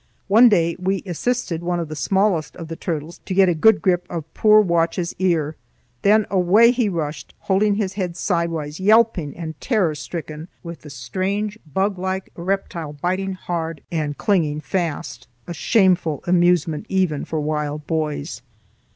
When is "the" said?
1.87-1.95, 2.69-2.75, 10.81-10.89